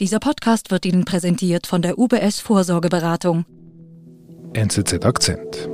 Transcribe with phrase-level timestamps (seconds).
[0.00, 3.44] Dieser Podcast wird Ihnen präsentiert von der UBS Vorsorgeberatung.
[4.54, 5.68] NZZ Akzent.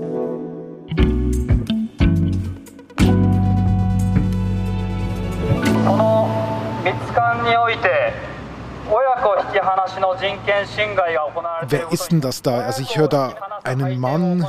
[11.68, 12.58] Wer ist denn das da?
[12.62, 14.44] Also ich höre da einen Mann,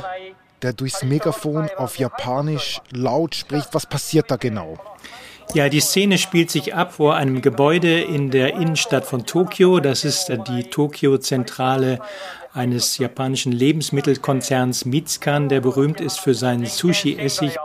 [0.62, 3.72] der durchs Megafon auf Japanisch laut spricht.
[3.74, 4.76] Was passiert da genau?
[5.54, 9.80] Ja, die Szene spielt sich ab vor einem Gebäude in der Innenstadt von Tokio.
[9.80, 12.00] Das ist die Tokio-Zentrale
[12.52, 17.56] eines japanischen Lebensmittelkonzerns Mitskan, der berühmt ist für seinen Sushi-Essig.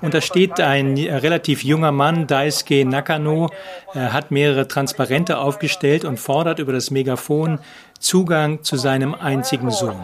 [0.00, 3.50] Und da steht ein relativ junger Mann, Daisuke Nakano,
[3.94, 7.60] hat mehrere Transparente aufgestellt und fordert über das Megafon
[7.98, 9.96] Zugang zu seinem einzigen Sohn.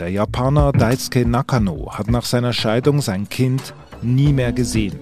[0.00, 4.98] Der Japaner Daisuke Nakano hat nach seiner Scheidung sein Kind nie mehr gesehen,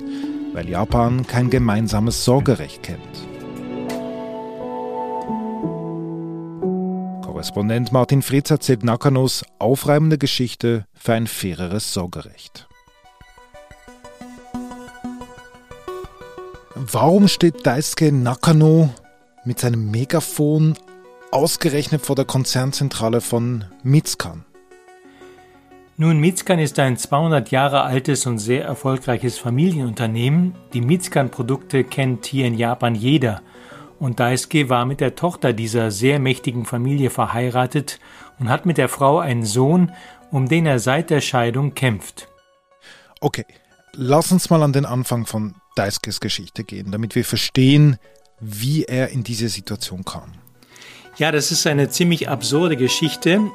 [0.52, 3.00] weil Japan kein gemeinsames Sorgerecht kennt.
[7.24, 12.66] Korrespondent Martin Fritz erzählt Nakanos aufreibende Geschichte für ein faireres Sorgerecht.
[16.74, 18.92] Warum steht Daisuke Nakano
[19.44, 20.74] mit seinem Megafon
[21.30, 24.44] ausgerechnet vor der Konzernzentrale von Mitskan?
[26.00, 30.54] Nun, Mitskan ist ein 200 Jahre altes und sehr erfolgreiches Familienunternehmen.
[30.72, 33.42] Die Mitskan-Produkte kennt hier in Japan jeder.
[33.98, 37.98] Und Daisuke war mit der Tochter dieser sehr mächtigen Familie verheiratet
[38.38, 39.90] und hat mit der Frau einen Sohn,
[40.30, 42.28] um den er seit der Scheidung kämpft.
[43.20, 43.46] Okay,
[43.92, 47.96] lass uns mal an den Anfang von Daisukes Geschichte gehen, damit wir verstehen,
[48.38, 50.30] wie er in diese Situation kam.
[51.16, 53.50] Ja, das ist eine ziemlich absurde Geschichte.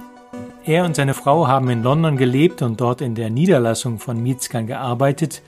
[0.65, 4.65] Er und seine Frau haben in London gelebt und dort in der Niederlassung von Mitskan
[4.65, 5.41] gearbeitet.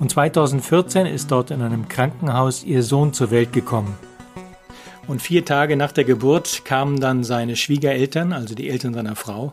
[0.00, 3.94] Und 2014 ist dort in einem Krankenhaus ihr Sohn zur Welt gekommen.
[5.06, 9.52] Und vier Tage nach der Geburt kamen dann seine Schwiegereltern, also die Eltern seiner Frau,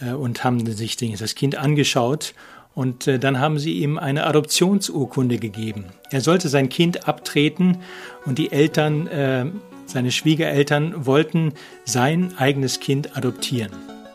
[0.00, 2.32] äh, und haben sich das Kind angeschaut.
[2.76, 5.86] Und äh, dann haben sie ihm eine Adoptionsurkunde gegeben.
[6.10, 7.78] Er sollte sein Kind abtreten
[8.24, 9.46] und die Eltern, äh,
[9.86, 11.54] seine Schwiegereltern, wollten
[11.84, 13.72] sein eigenes Kind adoptieren.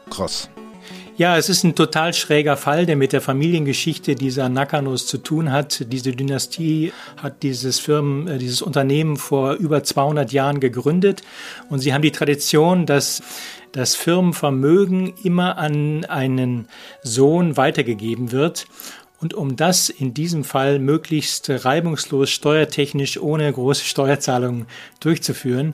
[0.09, 0.50] Krass.
[1.20, 5.52] Ja, es ist ein total schräger Fall, der mit der Familiengeschichte dieser Nakanos zu tun
[5.52, 5.92] hat.
[5.92, 11.24] Diese Dynastie hat dieses Firmen, äh, dieses Unternehmen vor über 200 Jahren gegründet
[11.70, 13.22] und sie haben die Tradition, dass
[13.74, 16.70] das Firmenvermögen immer an einen
[17.03, 18.66] Sohn weitergegeben wird.
[19.22, 24.68] Und um das in diesem Fall möglichst reibungslos steuertechnisch ohne große Steuerzahlungen
[25.02, 25.74] durchzuführen,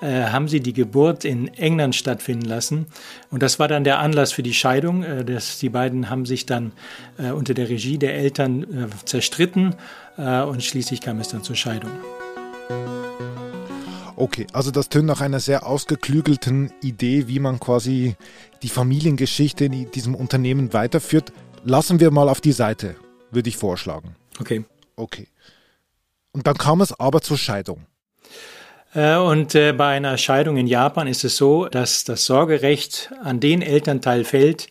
[0.00, 2.86] haben sie die Geburt in England stattfinden lassen.
[3.30, 5.02] Und das war dann der Anlass für die Scheidung.
[5.02, 6.72] Äh, das, die beiden haben sich dann
[7.18, 9.74] äh, unter der Regie der Eltern äh, zerstritten
[10.16, 11.90] äh, und schließlich kam es dann zur Scheidung.
[14.16, 18.14] Okay, also das tönt nach einer sehr ausgeklügelten Idee, wie man quasi
[18.62, 21.32] die Familiengeschichte in diesem Unternehmen weiterführt.
[21.64, 22.94] Lassen wir mal auf die Seite,
[23.32, 24.14] würde ich vorschlagen.
[24.38, 24.64] Okay.
[24.96, 25.26] Okay.
[26.30, 27.86] Und dann kam es aber zur Scheidung.
[28.94, 33.40] Äh, und äh, bei einer Scheidung in Japan ist es so, dass das Sorgerecht an
[33.40, 34.68] den Elternteil fällt,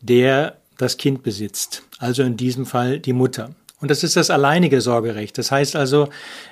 [0.00, 1.82] der das Kind besitzt.
[1.98, 3.50] Also in diesem Fall die Mutter.
[3.80, 5.38] Und das ist das alleinige Sorgerecht.
[5.38, 6.08] Das heißt also,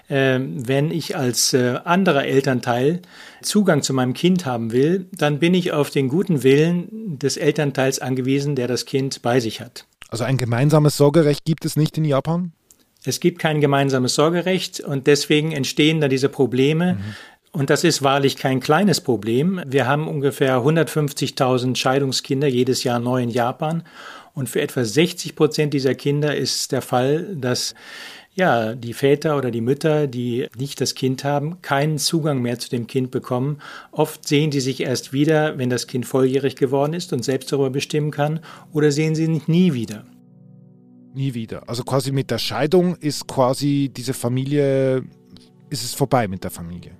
[0.09, 3.03] ähm, wenn ich als äh, anderer Elternteil
[3.43, 7.99] Zugang zu meinem Kind haben will, dann bin ich auf den guten Willen des Elternteils
[7.99, 9.87] angewiesen, der das Kind bei sich hat.
[10.09, 12.53] Also ein gemeinsames Sorgerecht gibt es nicht in Japan?
[13.07, 16.95] Es gibt kein gemeinsames Sorgerecht und deswegen entstehen da diese Probleme.
[16.95, 17.01] Mhm.
[17.53, 19.63] Und das ist wahrlich kein kleines Problem.
[19.67, 23.83] Wir haben ungefähr 150.000 Scheidungskinder jedes Jahr neu in Japan.
[24.35, 27.75] Und für etwa 60 Prozent dieser Kinder ist der Fall, dass
[28.35, 32.69] ja, die Väter oder die Mütter, die nicht das Kind haben, keinen Zugang mehr zu
[32.69, 33.63] dem Kind bekommen.
[33.93, 37.71] Oft sehen sie sich erst wieder, wenn das Kind volljährig geworden ist und selbst darüber
[37.71, 38.41] bestimmen kann,
[38.75, 40.05] oder sehen sie sich nie wieder.
[41.17, 41.67] Nie wieder.
[41.67, 45.03] Also quasi mit der Scheidung ist quasi diese Familie,
[45.71, 46.93] ist es vorbei mit der Familie.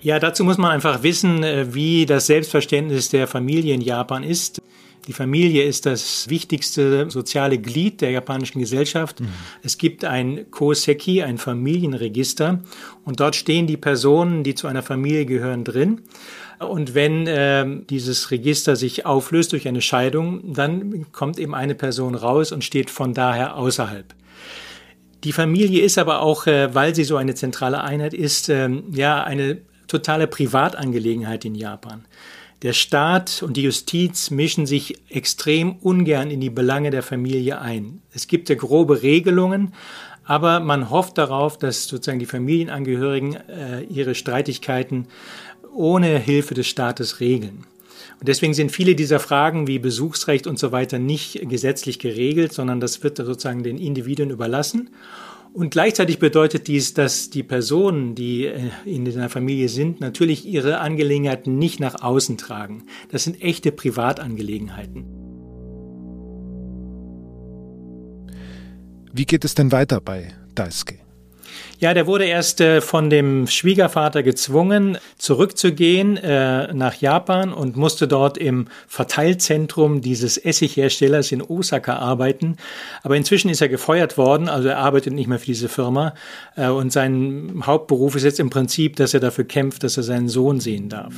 [0.00, 4.60] Ja, dazu muss man einfach wissen, äh, wie das Selbstverständnis der Familie in Japan ist.
[5.06, 9.20] Die Familie ist das wichtigste soziale Glied der japanischen Gesellschaft.
[9.20, 9.28] Mhm.
[9.62, 12.62] Es gibt ein Koseki, ein Familienregister,
[13.04, 16.02] und dort stehen die Personen, die zu einer Familie gehören, drin.
[16.68, 22.14] Und wenn äh, dieses Register sich auflöst durch eine Scheidung, dann kommt eben eine Person
[22.14, 24.14] raus und steht von daher außerhalb.
[25.24, 29.22] Die Familie ist aber auch, äh, weil sie so eine zentrale Einheit ist, äh, ja
[29.22, 32.04] eine totale Privatangelegenheit in Japan.
[32.62, 38.02] Der Staat und die Justiz mischen sich extrem ungern in die Belange der Familie ein.
[38.12, 39.74] Es gibt ja grobe Regelungen,
[40.24, 45.08] Aber man hofft darauf, dass sozusagen die Familienangehörigen äh, ihre Streitigkeiten
[45.74, 47.64] ohne Hilfe des Staates regeln.
[48.20, 52.80] Und deswegen sind viele dieser Fragen wie Besuchsrecht und so weiter nicht gesetzlich geregelt, sondern
[52.80, 54.90] das wird sozusagen den Individuen überlassen.
[55.52, 60.78] Und gleichzeitig bedeutet dies, dass die Personen, die äh, in dieser Familie sind, natürlich ihre
[60.78, 62.84] Angelegenheiten nicht nach außen tragen.
[63.10, 65.04] Das sind echte Privatangelegenheiten.
[69.12, 70.94] Wie geht es denn weiter bei Daisuke?
[71.82, 78.06] Ja, der wurde erst äh, von dem Schwiegervater gezwungen, zurückzugehen äh, nach Japan und musste
[78.06, 82.56] dort im Verteilzentrum dieses Essigherstellers in Osaka arbeiten.
[83.02, 86.14] Aber inzwischen ist er gefeuert worden, also er arbeitet nicht mehr für diese Firma.
[86.54, 90.28] Äh, und sein Hauptberuf ist jetzt im Prinzip, dass er dafür kämpft, dass er seinen
[90.28, 91.14] Sohn sehen darf.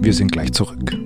[0.00, 0.96] Wir sind gleich zurück.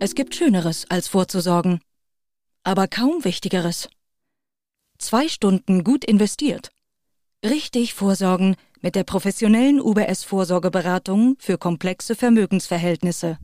[0.00, 1.80] Es gibt Schöneres, als vorzusorgen.
[2.62, 3.88] Aber kaum Wichtigeres.
[4.98, 6.70] Zwei Stunden gut investiert.
[7.44, 13.38] Richtig vorsorgen mit der professionellen UBS-Vorsorgeberatung für komplexe Vermögensverhältnisse.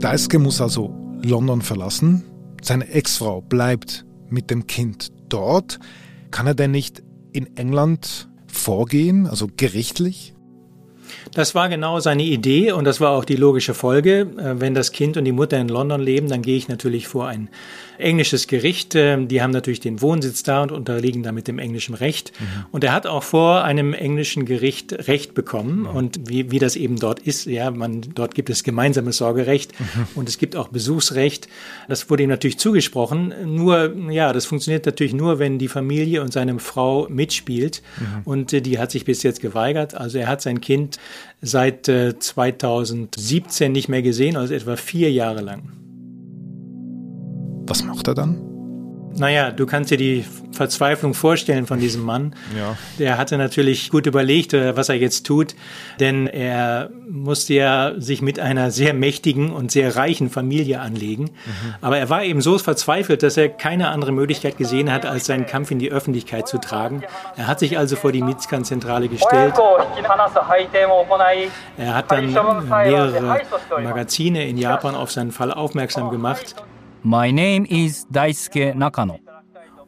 [0.00, 2.24] Daisuke muss also London verlassen.
[2.62, 5.78] Seine Ex-Frau bleibt mit dem Kind dort.
[6.34, 7.00] Kann er denn nicht
[7.32, 10.34] in England vorgehen, also gerichtlich?
[11.32, 14.22] Das war genau seine Idee und das war auch die logische Folge.
[14.36, 17.28] Äh, wenn das Kind und die Mutter in London leben, dann gehe ich natürlich vor
[17.28, 17.50] ein
[17.98, 18.94] englisches Gericht.
[18.94, 22.32] Ähm, die haben natürlich den Wohnsitz da und unterliegen damit dem englischen Recht.
[22.38, 22.66] Mhm.
[22.72, 25.80] Und er hat auch vor einem englischen Gericht Recht bekommen.
[25.80, 25.86] Mhm.
[25.86, 30.06] Und wie, wie das eben dort ist, ja, man, dort gibt es gemeinsames Sorgerecht mhm.
[30.14, 31.48] und es gibt auch Besuchsrecht.
[31.88, 33.34] Das wurde ihm natürlich zugesprochen.
[33.44, 37.82] Nur, ja, das funktioniert natürlich nur, wenn die Familie und seine Frau mitspielt.
[37.98, 38.22] Mhm.
[38.24, 39.94] Und äh, die hat sich bis jetzt geweigert.
[39.94, 40.98] Also er hat sein Kind
[41.42, 45.72] seit äh, 2017 nicht mehr gesehen, also etwa vier Jahre lang.
[47.66, 48.54] Was macht er dann?
[49.16, 52.34] Naja, du kannst dir die Verzweiflung vorstellen von diesem Mann.
[52.56, 52.76] Ja.
[52.98, 55.54] Der hatte natürlich gut überlegt, äh, was er jetzt tut,
[56.00, 61.24] denn er musste ja sich mit einer sehr mächtigen und sehr reichen Familie anlegen.
[61.24, 61.74] Mhm.
[61.80, 65.46] Aber er war eben so verzweifelt, dass er keine andere Möglichkeit gesehen hat, als seinen
[65.46, 67.02] Kampf in die Öffentlichkeit zu tragen.
[67.36, 69.54] Er hat sich also vor die Mitskan-Zentrale gestellt.
[71.76, 73.40] Er hat dann mehrere
[73.82, 76.56] Magazine in Japan auf seinen Fall aufmerksam gemacht.
[77.06, 79.18] My name is Daisuke Nakano.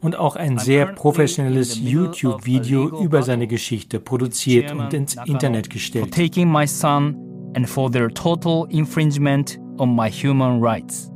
[0.01, 6.05] Und auch ein sehr professionelles YouTube-Video über seine Geschichte produziert und ins Internet gestellt.
[6.05, 7.17] For taking my son
[7.55, 11.11] and for their total infringement on my human rights.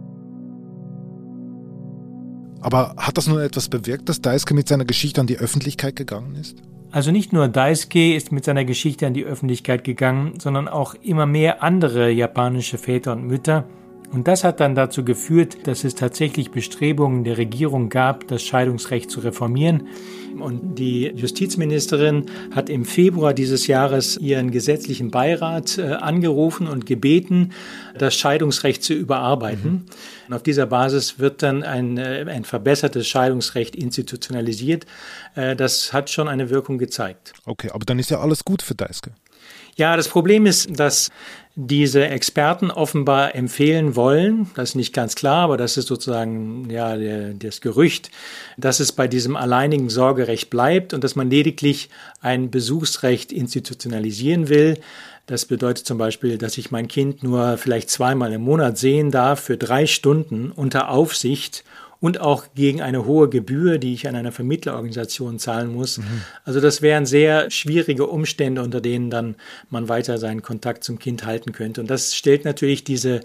[2.61, 6.33] Aber hat das nun etwas bewirkt, dass Daisuke mit seiner Geschichte an die Öffentlichkeit gegangen
[6.33, 6.63] ist?
[6.89, 11.27] Also nicht nur Daisuke ist mit seiner Geschichte an die Öffentlichkeit gegangen, sondern auch immer
[11.27, 13.65] mehr andere japanische Väter und Mütter,
[14.11, 19.09] und das hat dann dazu geführt, dass es tatsächlich Bestrebungen der Regierung gab, das Scheidungsrecht
[19.09, 19.87] zu reformieren.
[20.37, 27.53] Und die Justizministerin hat im Februar dieses Jahres ihren gesetzlichen Beirat äh, angerufen und gebeten,
[27.97, 29.71] das Scheidungsrecht zu überarbeiten.
[29.71, 29.85] Mhm.
[30.27, 34.85] Und auf dieser Basis wird dann ein, äh, ein verbessertes Scheidungsrecht institutionalisiert.
[35.35, 37.33] Äh, das hat schon eine Wirkung gezeigt.
[37.45, 39.11] Okay, aber dann ist ja alles gut für Deiske.
[39.75, 41.09] Ja, das Problem ist, dass
[41.55, 46.95] diese Experten offenbar empfehlen wollen, das ist nicht ganz klar, aber das ist sozusagen ja
[46.95, 48.09] der, das Gerücht,
[48.57, 51.89] dass es bei diesem alleinigen Sorgerecht bleibt und dass man lediglich
[52.21, 54.77] ein Besuchsrecht institutionalisieren will.
[55.25, 59.41] Das bedeutet zum Beispiel, dass ich mein Kind nur vielleicht zweimal im Monat sehen darf
[59.41, 61.63] für drei Stunden unter Aufsicht
[62.01, 65.99] und auch gegen eine hohe Gebühr, die ich an einer Vermittlerorganisation zahlen muss.
[65.99, 66.23] Mhm.
[66.43, 69.35] Also das wären sehr schwierige Umstände, unter denen dann
[69.69, 71.79] man weiter seinen Kontakt zum Kind halten könnte.
[71.79, 73.21] Und das stellt natürlich diese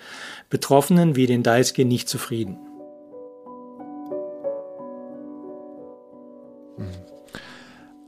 [0.51, 2.59] Betroffenen wie den Daisuke nicht zufrieden.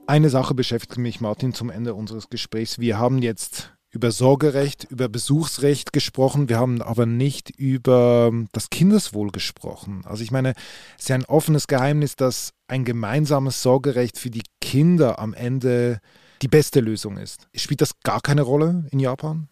[0.07, 2.79] Eine Sache beschäftigt mich, Martin, zum Ende unseres Gesprächs.
[2.79, 9.31] Wir haben jetzt über Sorgerecht, über Besuchsrecht gesprochen, wir haben aber nicht über das Kindeswohl
[9.31, 10.03] gesprochen.
[10.05, 10.51] Also ich meine,
[10.97, 16.01] es ist ja ein offenes Geheimnis, dass ein gemeinsames Sorgerecht für die Kinder am Ende
[16.43, 17.49] die beste Lösung ist.
[17.55, 19.49] Spielt das gar keine Rolle in Japan?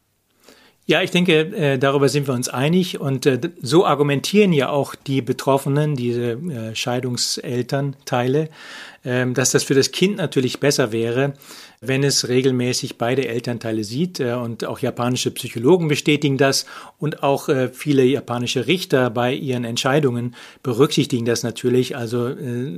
[0.88, 4.95] Ja, ich denke, äh, darüber sind wir uns einig und äh, so argumentieren ja auch
[4.95, 8.49] die Betroffenen, diese äh, Scheidungselternteile,
[9.02, 11.33] äh, dass das für das Kind natürlich besser wäre,
[11.81, 14.21] wenn es regelmäßig beide Elternteile sieht.
[14.21, 16.66] Und auch japanische Psychologen bestätigen das
[16.99, 21.95] und auch viele japanische Richter bei ihren Entscheidungen berücksichtigen das natürlich.
[21.95, 22.35] Also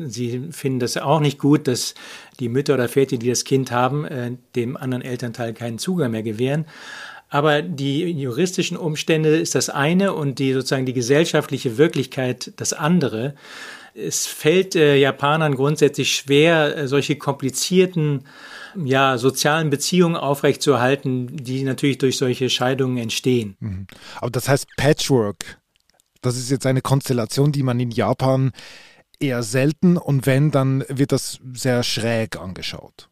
[0.06, 1.94] sie finden das auch nicht gut, dass
[2.40, 6.66] die Mütter oder Väter, die das Kind haben, dem anderen Elternteil keinen Zugang mehr gewähren.
[7.28, 13.34] Aber die juristischen Umstände ist das eine und die sozusagen die gesellschaftliche Wirklichkeit das andere.
[13.94, 18.24] Es fällt äh, Japanern grundsätzlich schwer, äh, solche komplizierten
[18.84, 23.56] ja, sozialen Beziehungen aufrechtzuerhalten, die natürlich durch solche Scheidungen entstehen.
[23.60, 23.86] Mhm.
[24.16, 25.58] Aber das heißt Patchwork,
[26.22, 28.52] das ist jetzt eine Konstellation, die man in Japan
[29.20, 33.08] eher selten und wenn, dann wird das sehr schräg angeschaut.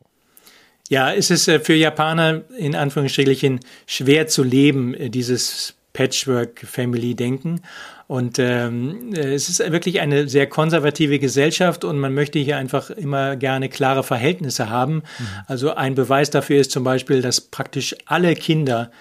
[0.89, 7.63] Ja, es ist äh, für Japaner in Anführungsstrichen schwer zu leben, äh, dieses Patchwork-Family-Denken.
[8.07, 12.91] Und ähm, äh, es ist wirklich eine sehr konservative Gesellschaft und man möchte hier einfach
[12.91, 14.97] immer gerne klare Verhältnisse haben.
[14.97, 15.27] Mhm.
[15.47, 18.93] Also ein Beweis dafür ist zum Beispiel, dass praktisch alle Kinder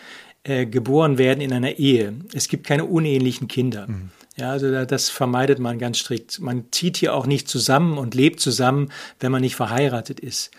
[0.44, 2.14] äh, geboren werden in einer Ehe.
[2.34, 3.88] Es gibt keine unähnlichen Kinder.
[3.88, 4.10] Mhm.
[4.38, 6.42] Ja, also das vermeidet man ganz strikt.
[6.42, 10.52] Man zieht hier auch nicht zusammen und lebt zusammen, wenn man nicht verheiratet ist.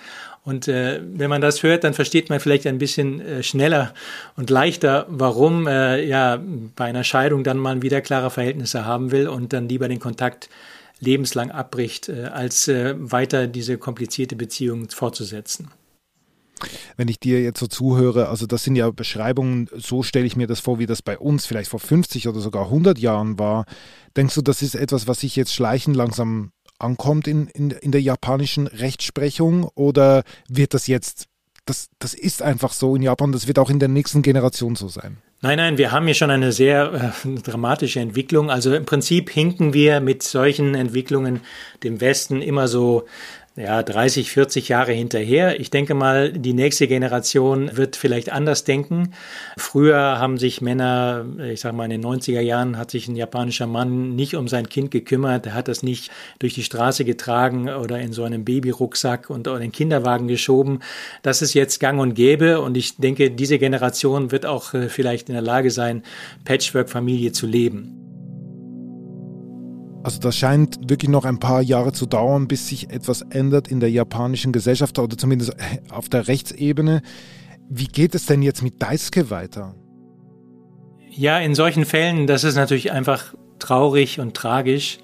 [0.46, 3.92] Und äh, wenn man das hört, dann versteht man vielleicht ein bisschen äh, schneller
[4.36, 6.40] und leichter, warum äh, ja
[6.76, 10.48] bei einer Scheidung dann man wieder klare Verhältnisse haben will und dann lieber den Kontakt
[11.00, 15.72] lebenslang abbricht, äh, als äh, weiter diese komplizierte Beziehung fortzusetzen.
[16.96, 20.46] Wenn ich dir jetzt so zuhöre, also das sind ja Beschreibungen, so stelle ich mir
[20.46, 23.66] das vor, wie das bei uns vielleicht vor 50 oder sogar 100 Jahren war.
[24.16, 28.02] Denkst du, das ist etwas, was sich jetzt schleichen langsam ankommt in, in, in der
[28.02, 31.26] japanischen Rechtsprechung oder wird das jetzt,
[31.64, 34.88] das, das ist einfach so in Japan, das wird auch in der nächsten Generation so
[34.88, 35.18] sein?
[35.42, 38.50] Nein, nein, wir haben hier schon eine sehr äh, dramatische Entwicklung.
[38.50, 41.40] Also im Prinzip hinken wir mit solchen Entwicklungen
[41.82, 43.04] dem Westen immer so
[43.56, 45.58] ja, 30, 40 Jahre hinterher.
[45.58, 49.14] Ich denke mal, die nächste Generation wird vielleicht anders denken.
[49.56, 53.66] Früher haben sich Männer, ich sage mal in den 90er Jahren, hat sich ein japanischer
[53.66, 55.46] Mann nicht um sein Kind gekümmert.
[55.46, 59.60] Er hat das nicht durch die Straße getragen oder in so einem Babyrucksack und in
[59.60, 60.80] den Kinderwagen geschoben.
[61.22, 65.30] Das ist jetzt gang und gäbe und ich denke, diese Generation wird auch äh, vielleicht
[65.30, 66.02] in der Lage sein,
[66.44, 68.05] Patchwork-Familie zu leben.
[70.06, 73.80] Also das scheint wirklich noch ein paar Jahre zu dauern, bis sich etwas ändert in
[73.80, 75.56] der japanischen Gesellschaft oder zumindest
[75.90, 77.02] auf der Rechtsebene.
[77.68, 79.74] Wie geht es denn jetzt mit Daisuke weiter?
[81.10, 84.98] Ja, in solchen Fällen, das ist natürlich einfach traurig und tragisch.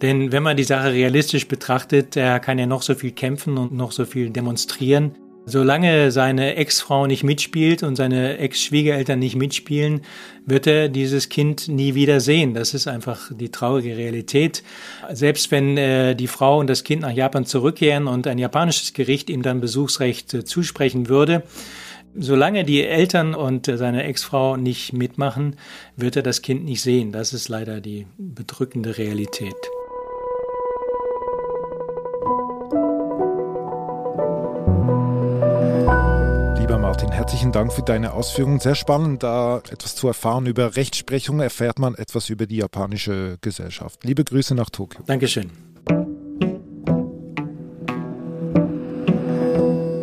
[0.00, 3.74] Denn wenn man die Sache realistisch betrachtet, er kann ja noch so viel kämpfen und
[3.74, 5.14] noch so viel demonstrieren.
[5.44, 10.02] Solange seine Ex-Frau nicht mitspielt und seine Ex-Schwiegereltern nicht mitspielen,
[10.46, 12.54] wird er dieses Kind nie wieder sehen.
[12.54, 14.62] Das ist einfach die traurige Realität.
[15.10, 19.30] Selbst wenn äh, die Frau und das Kind nach Japan zurückkehren und ein japanisches Gericht
[19.30, 21.42] ihm dann Besuchsrecht äh, zusprechen würde,
[22.14, 25.56] Solange die Eltern und seine Ex-Frau nicht mitmachen,
[25.96, 27.10] wird er das Kind nicht sehen.
[27.10, 29.56] Das ist leider die bedrückende Realität.
[37.32, 38.60] Herzlichen Dank für deine Ausführungen.
[38.60, 44.04] Sehr spannend, da etwas zu erfahren über Rechtsprechung, erfährt man etwas über die japanische Gesellschaft.
[44.04, 45.00] Liebe Grüße nach Tokio.
[45.06, 45.50] Dankeschön.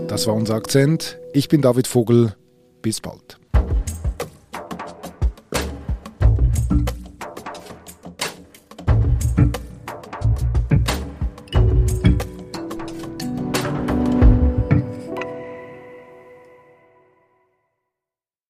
[0.08, 1.20] Das war unser Akzent.
[1.32, 2.34] Ich bin David Vogel.
[2.82, 3.39] Bis bald.